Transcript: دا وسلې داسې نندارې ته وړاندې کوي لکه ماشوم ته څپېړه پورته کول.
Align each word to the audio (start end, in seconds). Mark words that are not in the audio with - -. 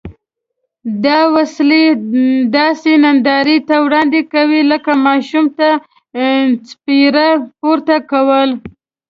دا 1.05 1.19
وسلې 1.35 1.83
داسې 2.57 2.91
نندارې 3.03 3.57
ته 3.67 3.75
وړاندې 3.85 4.19
کوي 4.33 4.61
لکه 4.71 4.91
ماشوم 5.05 5.45
ته 5.57 5.69
څپېړه 6.67 7.27
پورته 7.59 7.95
کول. 8.11 8.49